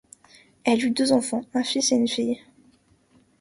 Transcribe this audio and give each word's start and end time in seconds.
Elle 0.63 0.83
eut 0.83 0.89
deux 0.89 1.11
enfants, 1.11 1.45
un 1.53 1.63
fils 1.63 1.91
et 1.91 1.95
une 1.95 2.07
fille. 2.07 2.41